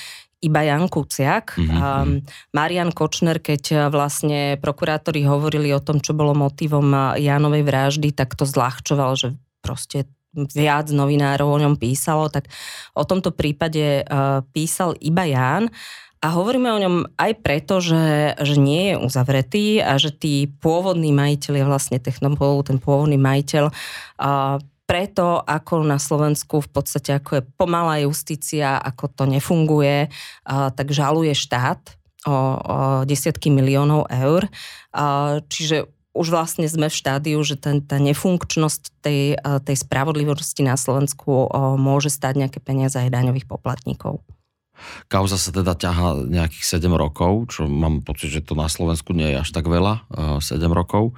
iba 0.46 0.62
Jan 0.62 0.86
Kuciak. 0.86 1.58
Mm-hmm. 1.58 1.80
Um, 1.82 2.22
Marian 2.54 2.94
Kočner, 2.94 3.42
keď 3.42 3.62
uh, 3.74 3.78
vlastne 3.90 4.62
prokurátori 4.62 5.26
hovorili 5.26 5.74
o 5.74 5.82
tom, 5.82 5.98
čo 5.98 6.14
bolo 6.14 6.38
motivom 6.38 6.86
uh, 6.94 7.18
Jánovej 7.18 7.66
vraždy, 7.66 8.14
tak 8.14 8.38
to 8.38 8.46
zľahčoval, 8.46 9.18
že 9.18 9.34
proste 9.58 10.06
viac 10.36 10.92
novinárov 10.92 11.48
o 11.48 11.62
ňom 11.66 11.74
písalo, 11.80 12.28
tak 12.28 12.52
o 12.92 13.02
tomto 13.02 13.32
prípade 13.32 14.04
uh, 14.04 14.44
písal 14.52 14.94
iba 15.00 15.24
Ján. 15.24 15.72
A 16.26 16.34
hovoríme 16.34 16.66
o 16.74 16.82
ňom 16.82 16.96
aj 17.22 17.32
preto, 17.38 17.78
že, 17.78 18.34
že 18.42 18.58
nie 18.58 18.90
je 18.90 18.94
uzavretý 18.98 19.78
a 19.78 19.94
že 19.94 20.10
tí 20.10 20.50
pôvodní 20.58 21.14
majiteľi, 21.14 21.62
vlastne 21.62 22.02
Technopolu, 22.02 22.66
ten 22.66 22.82
pôvodný 22.82 23.14
majiteľ, 23.14 23.70
a 24.18 24.58
preto, 24.90 25.38
ako 25.46 25.86
na 25.86 26.02
Slovensku 26.02 26.66
v 26.66 26.70
podstate 26.74 27.14
ako 27.14 27.30
je 27.38 27.42
pomalá 27.54 28.02
justícia, 28.02 28.74
ako 28.74 29.06
to 29.06 29.22
nefunguje, 29.30 30.10
a, 30.42 30.74
tak 30.74 30.90
žaluje 30.90 31.30
štát 31.30 31.94
o, 32.26 32.34
o 32.34 32.76
desiatky 33.06 33.46
miliónov 33.54 34.10
eur. 34.10 34.50
A, 34.90 35.38
čiže 35.46 35.86
už 36.10 36.26
vlastne 36.34 36.66
sme 36.66 36.90
v 36.90 36.98
štádiu, 37.06 37.38
že 37.46 37.54
ten, 37.54 37.84
tá 37.86 38.02
nefunkčnosť 38.02 38.82
tej, 39.04 39.36
tej 39.36 39.76
spravodlivosti 39.78 40.64
na 40.64 40.74
Slovensku 40.74 41.52
môže 41.76 42.08
stať 42.08 42.40
nejaké 42.40 42.58
peniaze 42.58 42.96
aj 42.96 43.12
daňových 43.12 43.44
poplatníkov. 43.44 44.24
Kauza 45.06 45.40
sa 45.40 45.50
teda 45.52 45.76
ťaha 45.76 46.28
nejakých 46.28 46.64
7 46.80 46.92
rokov, 46.92 47.52
čo 47.52 47.66
mám 47.66 48.02
pocit, 48.02 48.32
že 48.32 48.44
to 48.44 48.58
na 48.58 48.66
Slovensku 48.66 49.16
nie 49.16 49.34
je 49.34 49.42
až 49.42 49.50
tak 49.52 49.66
veľa, 49.70 50.08
7 50.40 50.40
eh, 50.40 50.70
rokov. 50.70 51.16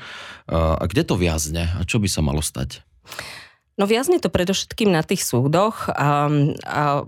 Eh, 0.48 0.54
a 0.54 0.84
kde 0.86 1.02
to 1.04 1.14
viazne 1.18 1.70
a 1.76 1.82
čo 1.84 1.98
by 1.98 2.08
sa 2.08 2.20
malo 2.24 2.42
stať? 2.44 2.82
No 3.78 3.86
viazne 3.86 4.18
to 4.18 4.26
predovšetkým 4.26 4.90
na 4.90 5.06
tých 5.06 5.22
súdoch. 5.22 5.86
A, 5.94 6.26
a 6.66 7.06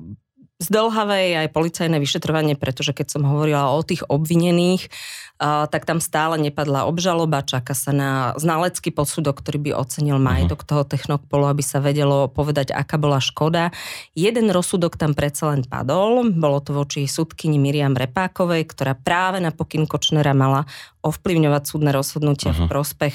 zdlhavé 0.60 1.32
je 1.32 1.36
aj 1.46 1.48
policajné 1.56 1.96
vyšetrovanie, 1.96 2.54
pretože 2.54 2.92
keď 2.92 3.16
som 3.18 3.22
hovorila 3.24 3.72
o 3.72 3.80
tých 3.80 4.04
obvinených, 4.06 4.92
tak 5.40 5.88
tam 5.88 6.04
stále 6.04 6.36
nepadla 6.36 6.84
obžaloba, 6.84 7.40
čaká 7.40 7.72
sa 7.72 7.96
na 7.96 8.36
znalecký 8.36 8.92
posudok, 8.92 9.40
ktorý 9.40 9.58
by 9.58 9.70
ocenil 9.72 10.20
mhm. 10.20 10.24
majetok 10.24 10.68
toho 10.68 10.84
technopolu, 10.84 11.48
aby 11.48 11.64
sa 11.64 11.80
vedelo 11.80 12.28
povedať, 12.28 12.76
aká 12.76 13.00
bola 13.00 13.24
škoda. 13.24 13.72
Jeden 14.12 14.52
rozsudok 14.52 15.00
tam 15.00 15.16
predsa 15.16 15.56
len 15.56 15.64
padol, 15.64 16.28
bolo 16.28 16.60
to 16.60 16.76
voči 16.76 17.08
sudkyni 17.08 17.56
Miriam 17.56 17.96
Repákovej, 17.96 18.68
ktorá 18.68 18.92
práve 18.92 19.40
na 19.40 19.48
pokyn 19.48 19.88
Kočnera 19.88 20.36
mala 20.36 20.68
ovplyvňovať 21.00 21.62
súdne 21.64 21.90
rozhodnutia 21.96 22.52
uh-huh. 22.52 22.60
v 22.60 22.68
mhm. 22.68 22.72
prospech 22.76 23.14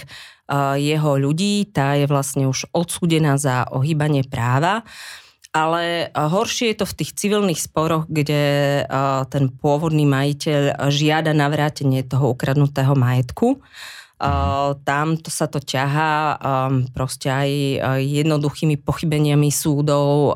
jeho 0.77 1.11
ľudí. 1.17 1.69
Tá 1.73 1.97
je 1.97 2.05
vlastne 2.05 2.45
už 2.49 2.69
odsúdená 2.73 3.37
za 3.37 3.65
ohýbanie 3.69 4.25
práva 4.25 4.85
ale 5.55 6.12
horšie 6.12 6.75
je 6.75 6.83
to 6.83 6.85
v 6.91 6.97
tých 7.00 7.15
civilných 7.15 7.63
sporoch, 7.63 8.03
kde 8.12 8.83
ten 9.31 9.47
pôvodný 9.55 10.03
majiteľ 10.03 10.91
žiada 10.91 11.31
navrátenie 11.31 12.03
toho 12.03 12.35
ukradnutého 12.35 12.91
majetku. 12.91 13.63
Tam 14.83 15.07
to 15.15 15.31
sa 15.31 15.47
to 15.47 15.63
ťahá 15.63 16.35
proste 16.91 17.31
aj 17.31 17.50
jednoduchými 18.03 18.83
pochybeniami 18.83 19.47
súdov. 19.47 20.35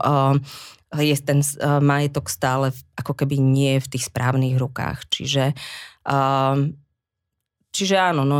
Je 0.95 1.15
ten 1.19 1.43
majetok 1.83 2.31
stále 2.31 2.71
ako 2.95 3.11
keby 3.19 3.43
nie 3.43 3.75
v 3.83 3.91
tých 3.91 4.07
správnych 4.07 4.55
rukách. 4.55 5.03
Čiže, 5.11 5.51
čiže 7.75 7.95
áno, 7.99 8.23
no 8.23 8.39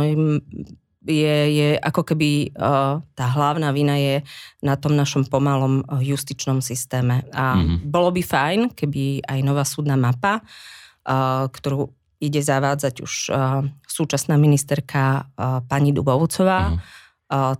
je, 1.06 1.36
je 1.56 1.68
ako 1.80 2.02
keby 2.12 2.52
uh, 2.52 3.00
tá 3.16 3.26
hlavná 3.32 3.72
vina 3.72 3.96
je 3.96 4.20
na 4.60 4.76
tom 4.76 4.96
našom 4.96 5.24
pomalom 5.28 5.84
uh, 5.84 6.00
justičnom 6.00 6.60
systéme. 6.60 7.24
A 7.32 7.56
mm-hmm. 7.56 7.88
bolo 7.88 8.12
by 8.12 8.22
fajn, 8.24 8.60
keby 8.76 9.24
aj 9.24 9.38
nová 9.40 9.64
súdna 9.64 9.96
mapa, 9.96 10.44
uh, 10.44 11.48
ktorú 11.48 11.88
ide 12.20 12.44
zavádzať 12.44 12.94
už 13.00 13.12
uh, 13.32 13.64
súčasná 13.88 14.36
ministerka 14.36 15.24
uh, 15.24 15.64
pani 15.64 15.96
Dubovcová, 15.96 16.76
mm-hmm. 16.76 16.98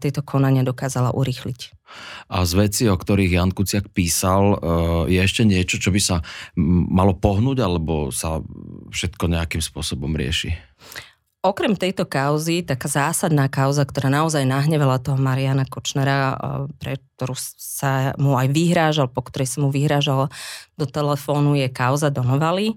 tieto 0.02 0.26
konania 0.26 0.66
dokázala 0.66 1.14
urýchliť. 1.14 1.78
A 2.26 2.42
z 2.42 2.52
veci, 2.58 2.82
o 2.90 2.98
ktorých 2.98 3.38
Jan 3.38 3.54
Kuciak 3.54 3.94
písal, 3.94 4.58
je 5.06 5.14
ešte 5.14 5.46
niečo, 5.46 5.78
čo 5.78 5.94
by 5.94 6.00
sa 6.02 6.26
malo 6.90 7.14
pohnúť, 7.14 7.62
alebo 7.62 8.10
sa 8.10 8.42
všetko 8.90 9.30
nejakým 9.30 9.62
spôsobom 9.62 10.10
rieši? 10.18 10.58
Okrem 11.40 11.72
tejto 11.72 12.04
kauzy, 12.04 12.60
taká 12.60 12.84
zásadná 12.84 13.48
kauza, 13.48 13.88
ktorá 13.88 14.12
naozaj 14.12 14.44
nahnevala 14.44 15.00
toho 15.00 15.16
Mariana 15.16 15.64
Kočnera, 15.64 16.36
pre 16.76 17.00
ktorú 17.16 17.32
sa 17.56 18.12
mu 18.20 18.36
aj 18.36 18.52
vyhrážal, 18.52 19.08
po 19.08 19.24
ktorej 19.24 19.48
sa 19.48 19.64
mu 19.64 19.72
vyhrážal 19.72 20.28
do 20.76 20.84
telefónu, 20.84 21.56
je 21.56 21.72
kauza 21.72 22.12
Donovali. 22.12 22.76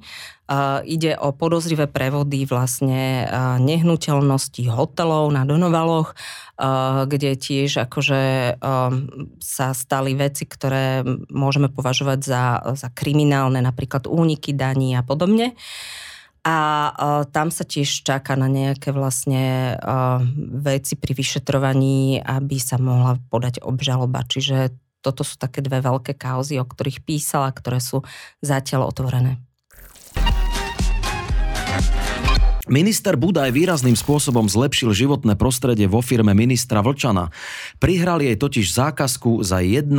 Ide 0.87 1.19
o 1.19 1.35
podozrivé 1.35 1.91
prevody 1.91 2.47
vlastne 2.47 3.27
nehnuteľnosti 3.59 4.63
hotelov 4.71 5.27
na 5.35 5.43
Donovaloch, 5.43 6.15
kde 7.03 7.35
tiež 7.35 7.83
akože 7.83 8.55
sa 9.43 9.67
stali 9.75 10.15
veci, 10.15 10.47
ktoré 10.47 11.03
môžeme 11.27 11.67
považovať 11.67 12.19
za, 12.23 12.43
za 12.79 12.87
kriminálne, 12.95 13.59
napríklad 13.59 14.07
úniky 14.07 14.55
daní 14.55 14.95
a 14.95 15.03
podobne. 15.03 15.51
A 16.43 16.55
uh, 16.91 17.23
tam 17.31 17.55
sa 17.55 17.63
tiež 17.63 18.03
čaká 18.03 18.35
na 18.35 18.51
nejaké 18.51 18.91
vlastne 18.91 19.75
uh, 19.79 20.19
veci 20.59 20.99
pri 20.99 21.15
vyšetrovaní, 21.15 22.19
aby 22.19 22.59
sa 22.59 22.75
mohla 22.75 23.15
podať 23.31 23.63
obžaloba. 23.63 24.27
Čiže 24.27 24.75
toto 24.99 25.23
sú 25.23 25.39
také 25.39 25.63
dve 25.63 25.79
veľké 25.79 26.19
kauzy, 26.19 26.59
o 26.59 26.67
ktorých 26.67 27.03
písala, 27.03 27.51
ktoré 27.51 27.79
sú 27.79 28.03
zatiaľ 28.43 28.91
otvorené. 28.91 29.39
Minister 32.71 33.19
Budaj 33.19 33.51
výrazným 33.51 33.91
spôsobom 33.91 34.47
zlepšil 34.47 34.95
životné 34.95 35.35
prostredie 35.35 35.83
vo 35.83 35.99
firme 35.99 36.31
ministra 36.31 36.79
Vlčana. 36.79 37.27
Prihral 37.75 38.23
jej 38.23 38.39
totiž 38.39 38.71
zákazku 38.71 39.43
za 39.43 39.59
1,4 39.59 39.91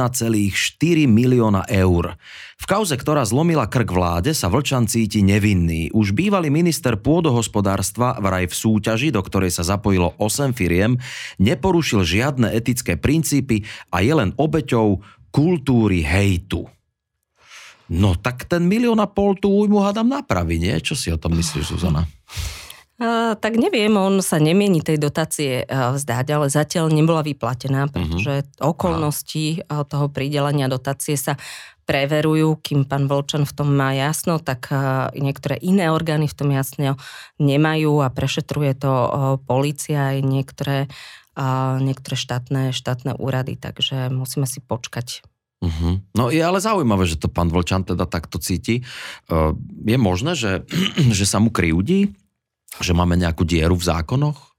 milióna 1.04 1.68
eur. 1.68 2.16
V 2.56 2.64
kauze, 2.64 2.96
ktorá 2.96 3.20
zlomila 3.28 3.68
krk 3.68 3.92
vláde, 3.92 4.32
sa 4.32 4.48
Vlčan 4.48 4.88
cíti 4.88 5.20
nevinný. 5.20 5.92
Už 5.92 6.16
bývalý 6.16 6.48
minister 6.48 6.96
pôdohospodárstva 6.96 8.16
vraj 8.24 8.48
v 8.48 8.56
súťaži, 8.56 9.12
do 9.12 9.20
ktorej 9.20 9.52
sa 9.52 9.60
zapojilo 9.60 10.16
8 10.16 10.56
firiem, 10.56 10.96
neporušil 11.36 12.00
žiadne 12.00 12.48
etické 12.48 12.96
princípy 12.96 13.68
a 13.92 14.00
je 14.00 14.16
len 14.16 14.32
obeťou 14.40 15.04
kultúry 15.28 16.00
hejtu. 16.00 16.64
No 17.94 18.18
tak 18.18 18.50
ten 18.50 18.66
milión 18.66 18.98
a 18.98 19.06
pol 19.06 19.38
tú 19.38 19.62
újmu 19.62 19.78
hádam 19.78 20.10
napraví, 20.10 20.58
nie? 20.58 20.74
Čo 20.82 20.98
si 20.98 21.14
o 21.14 21.18
tom 21.18 21.38
myslíš, 21.38 21.78
Zuzana? 21.78 22.10
Uh, 22.94 23.34
tak 23.34 23.58
neviem, 23.58 23.90
on 23.98 24.22
sa 24.22 24.38
nemieni 24.38 24.78
tej 24.78 25.02
dotácie 25.02 25.66
uh, 25.66 25.90
vzdať, 25.98 26.26
ale 26.30 26.46
zatiaľ 26.46 26.94
nebola 26.94 27.26
vyplatená, 27.26 27.86
mhm. 27.86 27.90
pretože 27.90 28.34
uh-huh. 28.46 28.70
okolnosti 28.70 29.66
uh, 29.66 29.82
toho 29.82 30.06
pridelenia 30.10 30.70
dotácie 30.70 31.18
sa 31.18 31.34
preverujú, 31.84 32.64
kým 32.64 32.86
pán 32.86 33.10
Volčan 33.10 33.44
v 33.44 33.52
tom 33.52 33.76
má 33.76 33.92
jasno, 33.92 34.40
tak 34.40 34.72
niektoré 35.12 35.60
iné 35.60 35.92
orgány 35.92 36.24
v 36.24 36.32
tom 36.32 36.48
jasne 36.48 36.96
nemajú 37.36 38.00
a 38.00 38.08
prešetruje 38.08 38.72
to 38.72 38.92
policia 39.44 40.16
aj 40.16 40.24
niektoré, 40.24 40.88
niektoré 41.84 42.16
štátne, 42.16 42.72
štátne 42.72 43.20
úrady, 43.20 43.60
takže 43.60 44.08
musíme 44.08 44.48
si 44.48 44.64
počkať. 44.64 45.28
Uh-huh. 45.64 45.96
No 46.12 46.28
je 46.28 46.44
ale 46.44 46.60
zaujímavé, 46.60 47.08
že 47.08 47.16
to 47.16 47.32
pán 47.32 47.48
Volčan 47.48 47.88
teda 47.88 48.04
takto 48.04 48.36
cíti. 48.36 48.84
Je 49.80 49.96
možné, 49.96 50.36
že, 50.36 50.68
že 51.18 51.24
sa 51.24 51.40
mu 51.40 51.48
kryjúdi? 51.48 52.12
Že 52.84 52.92
máme 52.92 53.16
nejakú 53.16 53.48
dieru 53.48 53.78
v 53.78 53.88
zákonoch? 53.88 54.54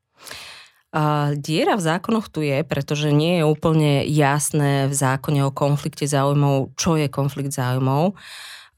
Uh, 0.96 1.36
diera 1.36 1.76
v 1.76 1.84
zákonoch 1.84 2.32
tu 2.32 2.40
je, 2.40 2.64
pretože 2.64 3.12
nie 3.12 3.44
je 3.44 3.44
úplne 3.44 4.08
jasné 4.08 4.88
v 4.88 4.96
zákone 4.96 5.44
o 5.44 5.52
konflikte 5.52 6.08
záujmov, 6.08 6.72
čo 6.80 6.96
je 6.96 7.12
konflikt 7.12 7.52
záujmov. 7.52 8.16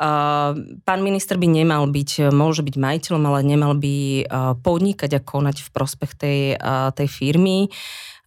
Uh, 0.01 0.81
pán 0.81 1.05
minister 1.05 1.38
by 1.38 1.46
nemal 1.46 1.86
byť, 1.86 2.34
môže 2.34 2.65
byť 2.65 2.74
majiteľom, 2.74 3.22
ale 3.22 3.46
nemal 3.46 3.77
by 3.77 4.25
uh, 4.25 4.57
podnikať 4.57 5.13
a 5.13 5.22
konať 5.22 5.62
v 5.62 5.69
prospech 5.69 6.12
tej, 6.17 6.39
uh, 6.57 6.89
tej 6.89 7.05
firmy. 7.05 7.69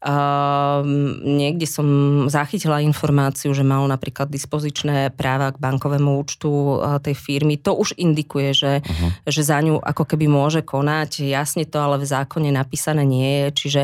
Uh, 0.01 0.81
niekde 1.21 1.69
som 1.69 1.85
zachytila 2.33 2.81
informáciu, 2.81 3.53
že 3.53 3.61
mal 3.61 3.85
napríklad 3.85 4.33
dispozičné 4.33 5.13
práva 5.13 5.53
k 5.53 5.61
bankovému 5.61 6.17
účtu 6.17 6.49
uh, 6.49 6.97
tej 7.05 7.13
firmy. 7.13 7.61
To 7.61 7.77
už 7.77 8.01
indikuje, 8.01 8.57
že, 8.57 8.73
uh-huh. 8.81 9.11
že 9.29 9.45
za 9.45 9.61
ňu 9.61 9.77
ako 9.77 10.09
keby 10.09 10.25
môže 10.25 10.65
konať. 10.65 11.29
Jasne 11.29 11.69
to 11.69 11.85
ale 11.85 12.01
v 12.01 12.09
zákone 12.09 12.49
napísané 12.49 13.05
nie 13.05 13.45
je, 13.45 13.49
čiže 13.53 13.83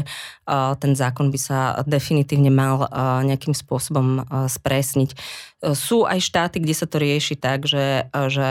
uh, 0.49 0.73
ten 0.81 0.97
zákon 0.97 1.29
by 1.29 1.37
sa 1.37 1.59
definitívne 1.85 2.49
mal 2.49 2.89
uh, 2.89 3.21
nejakým 3.21 3.53
spôsobom 3.53 4.25
uh, 4.25 4.49
spresniť. 4.49 5.13
Uh, 5.61 5.77
sú 5.77 6.09
aj 6.09 6.25
štáty, 6.25 6.65
kde 6.65 6.81
sa 6.81 6.89
to 6.89 6.97
rieši 6.97 7.37
tak, 7.37 7.69
že, 7.69 8.09
že 8.33 8.51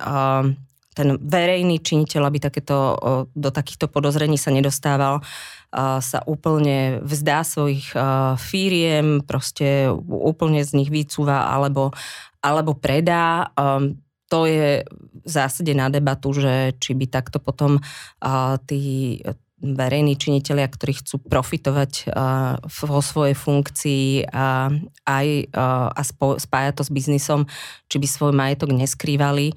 uh, 0.00 0.48
ten 0.92 1.16
verejný 1.16 1.80
činiteľ, 1.80 2.28
aby 2.28 2.38
takéto, 2.38 2.96
do 3.32 3.50
takýchto 3.50 3.88
podozrení 3.88 4.36
sa 4.36 4.52
nedostával, 4.52 5.24
sa 6.00 6.18
úplne 6.28 7.00
vzdá 7.00 7.40
svojich 7.48 7.96
firiem, 8.36 9.24
proste 9.24 9.88
úplne 10.04 10.60
z 10.60 10.76
nich 10.76 10.92
vycúva 10.92 11.48
alebo, 11.48 11.96
alebo 12.44 12.76
predá. 12.76 13.48
To 14.28 14.44
je 14.44 14.84
v 15.24 15.28
zásade 15.28 15.72
na 15.72 15.88
debatu, 15.88 16.36
že 16.36 16.76
či 16.76 16.92
by 16.92 17.08
takto 17.08 17.40
potom 17.40 17.80
tí 18.68 19.16
verejní 19.62 20.18
činiteľia, 20.18 20.66
ktorí 20.66 20.98
chcú 21.00 21.22
profitovať 21.22 22.10
vo 22.66 22.98
svojej 22.98 23.36
funkcii 23.38 24.26
a 24.28 24.68
aj 25.06 25.26
a 25.54 26.02
spájať 26.36 26.74
to 26.74 26.82
s 26.82 26.90
biznisom, 26.90 27.40
či 27.86 27.96
by 28.02 28.06
svoj 28.10 28.32
majetok 28.34 28.74
neskrývali 28.74 29.54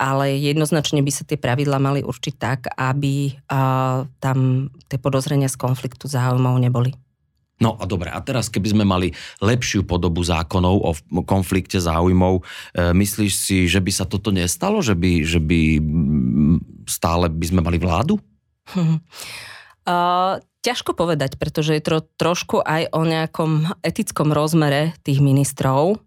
ale 0.00 0.40
jednoznačne 0.40 1.04
by 1.04 1.12
sa 1.12 1.28
tie 1.28 1.36
pravidla 1.36 1.76
mali 1.76 2.00
určiť 2.00 2.34
tak, 2.40 2.72
aby 2.72 3.36
uh, 3.36 4.08
tam 4.16 4.72
tie 4.88 4.96
podozrenia 4.96 5.52
z 5.52 5.60
konfliktu 5.60 6.08
záujmov 6.08 6.56
neboli. 6.56 6.96
No 7.60 7.76
a 7.76 7.84
dobre, 7.84 8.08
a 8.08 8.16
teraz 8.24 8.48
keby 8.48 8.72
sme 8.72 8.84
mali 8.88 9.12
lepšiu 9.44 9.84
podobu 9.84 10.24
zákonov 10.24 10.80
o 10.80 10.90
konflikte 11.28 11.76
záujmov, 11.76 12.40
e, 12.40 12.42
myslíš 12.96 13.32
si, 13.36 13.56
že 13.68 13.84
by 13.84 13.92
sa 13.92 14.08
toto 14.08 14.32
nestalo? 14.32 14.80
Že 14.80 14.96
by, 14.96 15.12
že 15.28 15.40
by 15.44 15.60
stále 16.88 17.28
by 17.28 17.44
sme 17.44 17.60
mali 17.60 17.76
vládu? 17.76 18.16
Uh, 19.84 20.40
ťažko 20.64 20.96
povedať, 20.96 21.36
pretože 21.36 21.76
je 21.76 21.82
to 21.84 22.00
trošku 22.16 22.64
aj 22.64 22.92
o 22.96 23.04
nejakom 23.04 23.68
etickom 23.84 24.32
rozmere 24.32 24.96
tých 25.04 25.20
ministrov. 25.20 26.00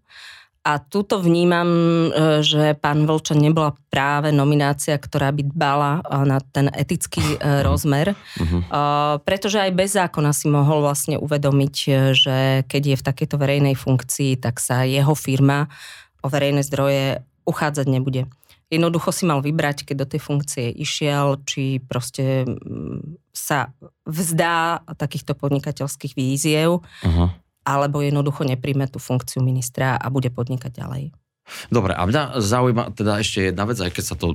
A 0.64 0.80
tuto 0.80 1.20
vnímam, 1.20 1.68
e, 1.68 2.40
že 2.40 2.72
pán 2.80 3.04
Vlčan 3.04 3.36
nebola 3.36 3.76
práve 3.92 4.32
nominácia, 4.32 4.96
ktorá 4.96 5.28
by 5.28 5.52
dbala 5.52 6.00
e, 6.00 6.02
na 6.24 6.40
ten 6.40 6.72
etický 6.72 7.20
e, 7.20 7.60
rozmer, 7.60 8.16
uh-huh. 8.16 9.20
pretože 9.28 9.60
aj 9.60 9.76
bez 9.76 9.92
zákona 9.92 10.32
si 10.32 10.48
mohol 10.48 10.80
vlastne 10.80 11.20
uvedomiť, 11.20 11.74
že 12.16 12.64
keď 12.64 12.82
je 12.82 12.96
v 12.96 13.06
takejto 13.12 13.36
verejnej 13.36 13.76
funkcii, 13.76 14.40
tak 14.40 14.56
sa 14.56 14.88
jeho 14.88 15.12
firma 15.12 15.68
o 16.24 16.32
verejné 16.32 16.64
zdroje 16.64 17.20
uchádzať 17.44 17.84
nebude. 17.84 18.24
Jednoducho 18.72 19.12
si 19.12 19.28
mal 19.28 19.44
vybrať, 19.44 19.84
keď 19.84 19.96
do 20.00 20.06
tej 20.16 20.20
funkcie 20.24 20.72
išiel, 20.72 21.44
či 21.44 21.84
proste 21.84 22.48
sa 23.36 23.68
vzdá 24.08 24.80
takýchto 24.96 25.36
podnikateľských 25.36 26.16
víziev, 26.16 26.80
uh-huh 27.04 27.43
alebo 27.64 28.04
jednoducho 28.04 28.44
nepríjme 28.44 28.86
tú 28.86 29.00
funkciu 29.02 29.40
ministra 29.40 29.96
a 29.96 30.06
bude 30.12 30.28
podnikať 30.28 30.70
ďalej. 30.70 31.04
Dobre, 31.68 31.92
a 31.92 32.08
mňa 32.08 32.40
zaujíma 32.40 32.96
teda 32.96 33.20
ešte 33.20 33.52
jedna 33.52 33.68
vec, 33.68 33.76
aj 33.76 33.92
keď 33.92 34.04
sa 34.04 34.16
to 34.16 34.32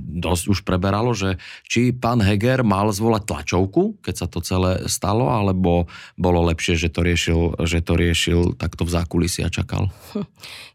dosť 0.00 0.44
už 0.48 0.58
preberalo, 0.64 1.12
že 1.12 1.36
či 1.68 1.92
pán 1.92 2.24
Heger 2.24 2.64
mal 2.64 2.88
zvolať 2.88 3.28
tlačovku, 3.28 4.00
keď 4.00 4.14
sa 4.16 4.26
to 4.32 4.40
celé 4.40 4.88
stalo, 4.88 5.28
alebo 5.28 5.92
bolo 6.16 6.40
lepšie, 6.48 6.80
že 6.80 6.88
to 6.88 7.04
riešil, 7.04 7.60
že 7.68 7.84
to 7.84 8.00
riešil 8.00 8.40
takto 8.56 8.88
v 8.88 8.94
zákulisi 8.96 9.44
a 9.44 9.52
čakal? 9.52 9.92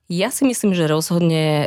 Ja 0.05 0.29
si 0.29 0.45
myslím, 0.45 0.77
že 0.77 0.85
rozhodne 0.85 1.65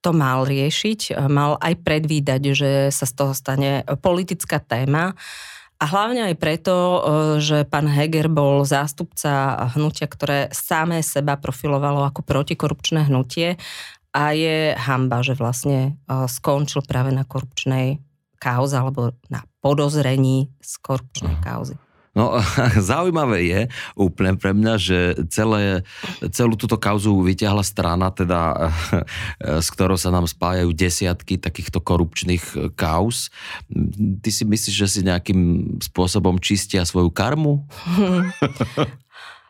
to 0.00 0.10
mal 0.16 0.48
riešiť, 0.48 1.20
mal 1.28 1.60
aj 1.60 1.84
predvídať, 1.84 2.42
že 2.56 2.70
sa 2.96 3.04
z 3.04 3.12
toho 3.12 3.36
stane 3.36 3.84
politická 4.00 4.56
téma 4.56 5.12
a 5.76 5.84
hlavne 5.84 6.32
aj 6.32 6.34
preto, 6.40 6.72
e, 6.72 7.00
že 7.44 7.68
pán 7.68 7.84
Heger 7.84 8.32
bol 8.32 8.64
zástupca 8.64 9.68
hnutia, 9.76 10.08
ktoré 10.08 10.48
samé 10.48 11.04
seba 11.04 11.36
profilovalo 11.36 12.00
ako 12.08 12.24
protikorupčné 12.24 13.12
hnutie 13.12 13.60
a 14.16 14.32
je 14.32 14.72
hamba, 14.72 15.20
že 15.20 15.36
vlastne 15.36 16.00
e, 16.08 16.24
skončil 16.24 16.80
práve 16.80 17.12
na 17.12 17.28
korupčnej 17.28 18.00
kauze 18.40 18.76
alebo 18.76 19.12
na 19.28 19.44
podozrení 19.60 20.48
z 20.64 20.72
korupčnej 20.80 21.36
kauzy. 21.44 21.76
No, 22.16 22.40
zaujímavé 22.80 23.38
je 23.44 23.60
úplne 23.92 24.40
pre 24.40 24.56
mňa, 24.56 24.74
že 24.80 24.98
celé, 25.28 25.84
celú 26.32 26.56
túto 26.56 26.80
kauzu 26.80 27.20
vyťahla 27.20 27.60
strana, 27.60 28.08
teda, 28.08 28.72
s 29.64 29.68
ktorou 29.68 30.00
sa 30.00 30.08
nám 30.08 30.24
spájajú 30.24 30.72
desiatky 30.72 31.36
takýchto 31.36 31.84
korupčných 31.84 32.72
kauz. 32.72 33.28
Ty 34.24 34.30
si 34.32 34.48
myslíš, 34.48 34.74
že 34.74 34.88
si 34.88 35.00
nejakým 35.04 35.76
spôsobom 35.84 36.40
čistia 36.40 36.88
svoju 36.88 37.12
karmu? 37.12 37.60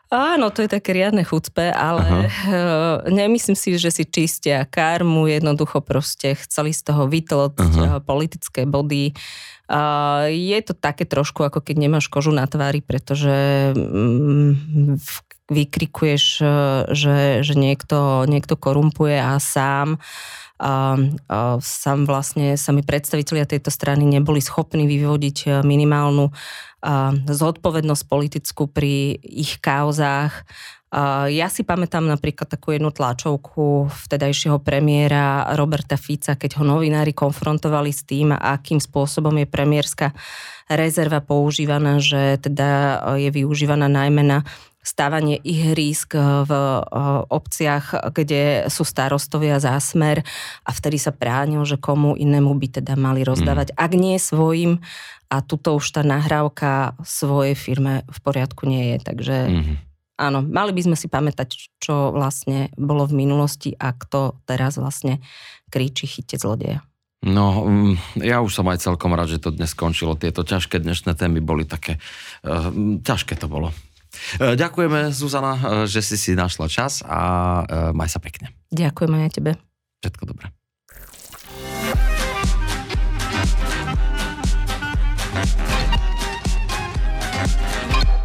Áno, 0.07 0.55
to 0.55 0.63
je 0.63 0.71
také 0.71 0.95
riadne 0.95 1.27
chucpe, 1.27 1.67
ale 1.67 2.31
Aha. 2.31 3.03
nemyslím 3.11 3.59
si, 3.59 3.75
že 3.75 3.91
si 3.91 4.07
čistia 4.07 4.63
karmu, 4.63 5.27
jednoducho 5.27 5.83
proste 5.83 6.31
chceli 6.47 6.71
z 6.71 6.87
toho 6.87 7.11
vytlať 7.11 7.59
politické 8.07 8.63
body 8.63 9.11
je 10.31 10.59
to 10.63 10.71
také 10.71 11.03
trošku, 11.03 11.43
ako 11.43 11.59
keď 11.59 11.75
nemáš 11.75 12.07
kožu 12.07 12.31
na 12.31 12.47
tvári, 12.47 12.79
pretože 12.79 13.75
mm, 13.75 14.95
vykrikuješ, 15.47 16.25
e, 16.43 16.47
že, 16.91 17.17
že 17.43 17.53
niekto, 17.55 18.27
niekto 18.27 18.59
korumpuje 18.59 19.15
a 19.19 19.39
sám 19.39 19.99
a, 20.57 20.97
a 21.29 21.61
sám 21.61 22.09
vlastne 22.09 22.59
sami 22.59 22.83
predstavitelia 22.83 23.47
tejto 23.47 23.71
strany 23.71 24.03
neboli 24.03 24.43
schopní 24.43 24.87
vyvodiť 24.87 25.37
e, 25.47 25.49
minimálnu 25.63 26.31
a, 26.83 27.15
zodpovednosť 27.15 28.03
politickú 28.07 28.67
pri 28.67 29.15
ich 29.23 29.63
kauzách. 29.63 30.43
Ja 31.27 31.51
si 31.51 31.67
pamätám 31.67 32.07
napríklad 32.07 32.47
takú 32.47 32.71
jednu 32.71 32.95
tlačovku 32.95 33.91
vtedajšieho 34.07 34.63
premiéra 34.63 35.43
Roberta 35.59 35.99
Fica, 35.99 36.39
keď 36.39 36.59
ho 36.59 36.63
novinári 36.63 37.11
konfrontovali 37.11 37.91
s 37.91 38.07
tým, 38.07 38.31
akým 38.31 38.79
spôsobom 38.79 39.35
je 39.35 39.47
premiérska 39.51 40.15
rezerva 40.71 41.19
používaná, 41.19 41.99
že 41.99 42.39
teda 42.39 43.03
je 43.19 43.27
využívaná 43.35 43.91
najmä 43.91 44.23
na 44.23 44.47
stávanie 44.79 45.35
ihrísk 45.43 46.15
v 46.47 46.51
obciach, 47.27 47.91
kde 48.15 48.71
sú 48.71 48.87
starostovia 48.87 49.59
zásmer 49.59 50.23
a 50.63 50.71
vtedy 50.71 50.95
sa 50.95 51.11
pránil, 51.11 51.67
že 51.67 51.75
komu 51.75 52.15
inému 52.15 52.55
by 52.55 52.79
teda 52.79 52.95
mali 52.95 53.27
rozdávať, 53.27 53.75
mm. 53.75 53.77
ak 53.83 53.91
nie 53.99 54.15
svojim 54.15 54.79
a 55.27 55.43
tuto 55.43 55.75
už 55.75 55.91
tá 55.91 56.07
nahrávka 56.07 56.95
svojej 57.03 57.59
firme 57.59 58.07
v 58.07 58.19
poriadku 58.23 58.63
nie 58.63 58.95
je, 58.95 58.97
takže 59.03 59.37
mm. 59.51 59.75
Áno, 60.17 60.43
mali 60.43 60.73
by 60.73 60.81
sme 60.91 60.97
si 60.97 61.07
pamätať, 61.07 61.79
čo 61.79 62.11
vlastne 62.11 62.73
bolo 62.75 63.05
v 63.05 63.23
minulosti 63.23 63.71
a 63.77 63.93
kto 63.93 64.41
teraz 64.43 64.75
vlastne 64.81 65.21
kríči 65.71 66.09
chyte 66.09 66.35
zlodeja. 66.41 66.83
No, 67.25 67.65
mm, 67.65 68.21
ja 68.21 68.41
už 68.45 68.53
som 68.53 68.69
aj 68.69 68.83
celkom 68.83 69.13
rád, 69.17 69.33
že 69.33 69.41
to 69.41 69.49
dnes 69.49 69.73
skončilo. 69.73 70.13
Tieto 70.19 70.45
ťažké 70.45 70.77
dnešné 70.77 71.17
témy 71.17 71.41
boli 71.41 71.65
také... 71.65 71.97
Uh, 72.45 72.99
ťažké 73.01 73.33
to 73.41 73.49
bolo. 73.49 73.73
E, 74.39 74.55
ďakujeme, 74.57 75.11
Zuzana, 75.13 75.53
e, 75.55 75.61
že 75.89 76.01
si 76.01 76.17
si 76.17 76.31
našla 76.33 76.67
čas 76.69 77.03
a 77.05 77.19
e, 77.63 77.63
maj 77.93 78.09
sa 78.09 78.19
pekne. 78.19 78.53
Ďakujeme 78.73 79.27
aj 79.27 79.31
tebe. 79.33 79.51
Všetko 80.01 80.23
dobré. 80.33 80.56